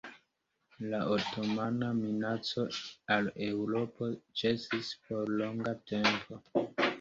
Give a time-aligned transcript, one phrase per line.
[0.93, 2.65] La otomana minaco
[3.17, 4.09] al Eŭropo
[4.43, 6.43] ĉesis por longa tempo.